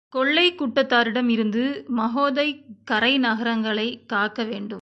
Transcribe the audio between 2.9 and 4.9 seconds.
கரை நகரங்களைக் காக்கவேண்டும்.